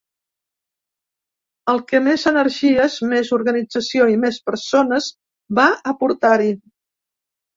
El 1.73 1.81
que 1.91 1.99
més 2.05 2.23
energies, 2.31 2.95
més 3.11 3.29
organització 3.37 4.07
i 4.13 4.17
més 4.23 4.39
persones 4.49 5.09
va 5.59 5.67
aportar-hi. 5.95 6.49